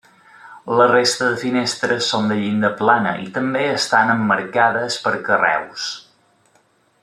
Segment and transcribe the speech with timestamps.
[0.77, 5.89] La resta de finestres són de llinda plana i també estan emmarcades per carreus.